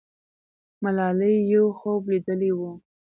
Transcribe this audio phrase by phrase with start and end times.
[0.83, 2.71] ملالۍ یو خوب لیدلی وو.